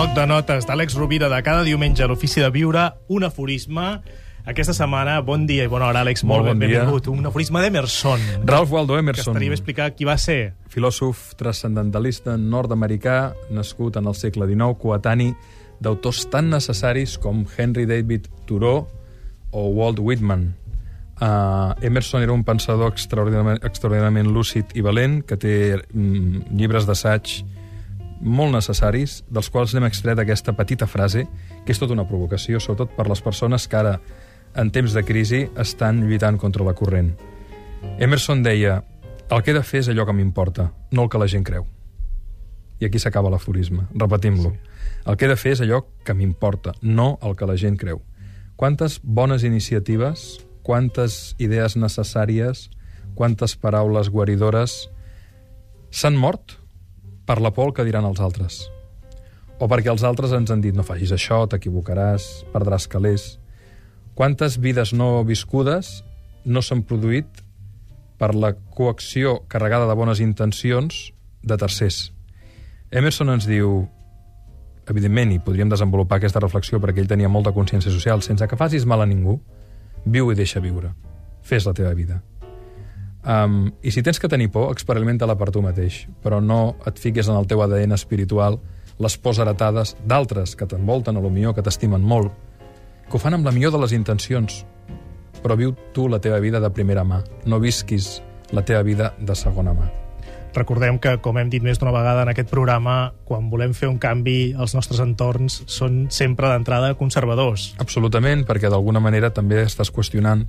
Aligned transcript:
bloc 0.00 0.14
de 0.16 0.22
notes 0.24 0.64
d'Àlex 0.64 0.94
Rovira 0.96 1.28
de 1.28 1.38
cada 1.44 1.60
diumenge 1.60 2.00
a 2.00 2.06
l'Ofici 2.08 2.40
de 2.40 2.48
Viure, 2.48 2.86
un 3.12 3.24
aforisme. 3.26 3.98
Aquesta 4.48 4.72
setmana, 4.72 5.18
bon 5.20 5.42
dia 5.44 5.66
i 5.66 5.68
bona 5.68 5.90
hora, 5.90 6.00
Àlex. 6.00 6.22
Molt 6.24 6.46
bon 6.46 6.58
dia. 6.58 6.86
benvingut. 6.86 7.10
Un 7.12 7.26
aforisme 7.28 7.60
d'Emerson. 7.60 8.22
Ralph 8.48 8.72
Waldo 8.72 8.94
Que 8.94 9.00
Emerson, 9.00 9.34
estaria 9.34 9.50
bé 9.50 9.58
explicar 9.58 9.90
qui 9.92 10.06
va 10.08 10.16
ser. 10.16 10.54
filòsof 10.72 11.34
transcendentalista 11.36 12.38
nord-americà, 12.38 13.34
nascut 13.50 13.96
en 13.96 14.06
el 14.06 14.14
segle 14.14 14.46
XIX, 14.46 14.78
coetani 14.78 15.34
d'autors 15.80 16.30
tan 16.30 16.48
necessaris 16.48 17.18
com 17.18 17.44
Henry 17.58 17.84
David 17.84 18.30
Thoreau 18.46 18.88
o 19.50 19.68
Walt 19.68 19.98
Whitman. 19.98 20.54
Uh, 21.20 21.76
Emerson 21.82 22.22
era 22.22 22.32
un 22.32 22.44
pensador 22.44 22.88
extraordinàriament, 22.94 23.60
extraordinàriament 23.62 24.32
lúcid 24.32 24.64
i 24.72 24.80
valent, 24.80 25.20
que 25.26 25.36
té 25.36 25.76
mm, 25.92 26.56
llibres 26.56 26.86
d'assaig 26.86 27.44
molt 28.20 28.52
necessaris, 28.52 29.20
dels 29.32 29.48
quals 29.50 29.74
n'hem 29.74 29.86
extret 29.88 30.18
aquesta 30.20 30.54
petita 30.56 30.86
frase, 30.86 31.26
que 31.64 31.72
és 31.72 31.80
tota 31.80 31.96
una 31.96 32.06
provocació, 32.08 32.60
sobretot 32.60 32.92
per 32.96 33.08
les 33.08 33.22
persones 33.24 33.66
que 33.68 33.78
ara, 33.80 33.96
en 34.54 34.70
temps 34.70 34.92
de 34.94 35.02
crisi, 35.06 35.46
estan 35.58 36.02
lluitant 36.04 36.38
contra 36.38 36.64
la 36.66 36.74
corrent. 36.74 37.14
Emerson 37.98 38.42
deia 38.42 38.82
el 39.30 39.42
que 39.42 39.52
he 39.52 39.54
de 39.54 39.62
fer 39.62 39.84
és 39.84 39.88
allò 39.88 40.04
que 40.06 40.14
m'importa, 40.16 40.72
no 40.90 41.06
el 41.06 41.10
que 41.10 41.18
la 41.22 41.28
gent 41.30 41.46
creu. 41.46 41.66
I 42.80 42.88
aquí 42.88 42.98
s'acaba 42.98 43.30
l'aforisme. 43.30 43.84
Repetim-lo. 43.94 44.54
El 45.06 45.16
que 45.16 45.26
he 45.26 45.30
de 45.30 45.36
fer 45.38 45.52
és 45.54 45.60
allò 45.64 45.84
que 46.04 46.16
m'importa, 46.16 46.74
no 46.82 47.18
el 47.22 47.36
que 47.36 47.46
la 47.46 47.56
gent 47.60 47.76
creu. 47.80 48.00
Quantes 48.56 48.98
bones 49.04 49.44
iniciatives, 49.44 50.40
quantes 50.62 51.36
idees 51.38 51.76
necessàries, 51.76 52.68
quantes 53.14 53.56
paraules 53.56 54.10
guaridores 54.10 54.90
s'han 55.90 56.16
mort 56.16 56.59
per 57.30 57.38
la 57.38 57.52
por 57.54 57.70
que 57.70 57.84
diran 57.86 58.08
els 58.08 58.18
altres. 58.18 58.56
O 59.62 59.68
perquè 59.70 59.92
els 59.92 60.02
altres 60.02 60.32
ens 60.34 60.50
han 60.50 60.64
dit 60.64 60.74
no 60.74 60.82
facis 60.82 61.12
això, 61.14 61.44
t'equivocaràs, 61.46 62.24
perdràs 62.50 62.88
calés. 62.90 63.26
Quantes 64.18 64.56
vides 64.58 64.90
no 64.90 65.22
viscudes 65.22 66.00
no 66.42 66.58
s'han 66.58 66.82
produït 66.82 67.44
per 68.18 68.32
la 68.34 68.50
coacció 68.74 69.44
carregada 69.46 69.86
de 69.86 69.94
bones 69.94 70.18
intencions 70.18 70.98
de 71.46 71.60
tercers. 71.60 72.00
Emerson 72.90 73.30
ens 73.36 73.46
diu, 73.46 73.84
evidentment, 74.90 75.30
i 75.30 75.38
podríem 75.38 75.70
desenvolupar 75.70 76.18
aquesta 76.18 76.42
reflexió 76.42 76.82
perquè 76.82 77.04
ell 77.04 77.12
tenia 77.14 77.30
molta 77.30 77.54
consciència 77.54 77.94
social, 77.94 78.26
sense 78.26 78.50
que 78.50 78.58
facis 78.58 78.88
mal 78.90 79.06
a 79.06 79.06
ningú, 79.06 79.38
viu 80.02 80.34
i 80.34 80.40
deixa 80.42 80.58
viure. 80.58 80.96
Fes 81.46 81.70
la 81.70 81.78
teva 81.78 81.94
vida. 81.94 82.24
Um, 83.20 83.72
I 83.84 83.92
si 83.92 84.02
tens 84.02 84.18
que 84.18 84.30
tenir 84.32 84.48
por, 84.48 84.70
experimenta-la 84.72 85.36
per 85.36 85.50
tu 85.52 85.60
mateix, 85.60 86.06
però 86.24 86.40
no 86.40 86.76
et 86.88 87.00
fiquis 87.00 87.28
en 87.28 87.36
el 87.36 87.48
teu 87.48 87.60
ADN 87.60 87.92
espiritual 87.92 88.56
les 89.00 89.16
pors 89.20 89.40
heretades 89.40 89.94
d'altres 90.08 90.56
que 90.56 90.68
t'envolten, 90.68 91.16
a 91.16 91.20
lo 91.20 91.32
millor 91.32 91.54
que 91.56 91.64
t'estimen 91.64 92.00
molt, 92.00 92.32
que 93.08 93.16
ho 93.16 93.20
fan 93.20 93.36
amb 93.36 93.44
la 93.44 93.52
millor 93.52 93.74
de 93.76 93.80
les 93.82 93.92
intencions, 93.96 94.62
però 95.42 95.56
viu 95.56 95.74
tu 95.92 96.08
la 96.08 96.20
teva 96.20 96.40
vida 96.40 96.60
de 96.60 96.72
primera 96.72 97.04
mà, 97.04 97.22
no 97.44 97.60
visquis 97.60 98.20
la 98.52 98.64
teva 98.64 98.82
vida 98.84 99.14
de 99.20 99.36
segona 99.36 99.76
mà. 99.76 99.90
Recordem 100.54 100.98
que, 100.98 101.14
com 101.22 101.38
hem 101.38 101.50
dit 101.50 101.62
més 101.62 101.78
d'una 101.78 101.92
vegada 101.94 102.24
en 102.24 102.32
aquest 102.32 102.48
programa, 102.50 103.12
quan 103.28 103.46
volem 103.52 103.74
fer 103.76 103.86
un 103.86 104.00
canvi, 104.02 104.52
els 104.58 104.74
nostres 104.74 104.98
entorns 105.02 105.60
són 105.70 106.08
sempre 106.10 106.50
d'entrada 106.50 106.96
conservadors. 106.98 107.70
Absolutament, 107.78 108.42
perquè 108.48 108.72
d'alguna 108.72 109.02
manera 109.02 109.30
també 109.30 109.62
estàs 109.62 109.92
qüestionant 109.94 110.48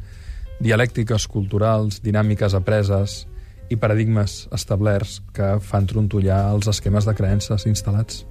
dialèctiques 0.61 1.27
culturals, 1.27 2.01
dinàmiques 2.05 2.55
apreses 2.57 3.25
i 3.71 3.77
paradigmes 3.79 4.45
establerts 4.53 5.21
que 5.35 5.55
fan 5.63 5.87
trontollar 5.87 6.43
els 6.53 6.67
esquemes 6.71 7.07
de 7.07 7.15
creences 7.17 7.65
instal·lats. 7.69 8.25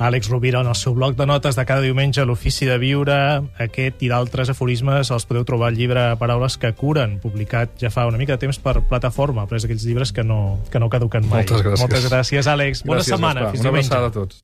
Àlex 0.00 0.30
Rovira, 0.30 0.62
en 0.64 0.68
el 0.70 0.76
seu 0.80 0.94
bloc 0.96 1.12
de 1.18 1.26
notes 1.28 1.58
de 1.58 1.64
cada 1.68 1.84
diumenge 1.84 2.22
a 2.22 2.24
l'Ofici 2.24 2.64
de 2.64 2.78
Viure, 2.80 3.16
aquest 3.60 4.00
i 4.00 4.08
d'altres 4.08 4.48
aforismes 4.48 5.10
els 5.12 5.26
podeu 5.28 5.44
trobar 5.44 5.68
al 5.68 5.76
llibre 5.76 6.06
Paraules 6.16 6.56
que 6.56 6.70
curen, 6.72 7.18
publicat 7.20 7.74
ja 7.82 7.90
fa 7.92 8.06
una 8.08 8.16
mica 8.16 8.38
de 8.38 8.46
temps 8.46 8.56
per 8.64 8.78
plataforma, 8.88 9.44
però 9.44 9.60
és 9.60 9.66
aquells 9.68 9.84
llibres 9.84 10.14
que 10.16 10.24
no, 10.24 10.62
que 10.72 10.80
no 10.80 10.88
caduquen 10.88 11.28
mai. 11.28 11.44
Moltes 11.44 11.66
gràcies. 11.66 11.84
Moltes 11.84 12.06
gràcies, 12.08 12.48
Àlex. 12.48 12.80
Bona 12.86 13.02
Gràcies, 13.02 13.12
setmana. 13.12 13.42
Gaspar. 13.44 13.58
Fins 13.58 13.66
Una 13.66 13.74
abraçada 13.74 14.08
a 14.08 14.14
tots. 14.14 14.38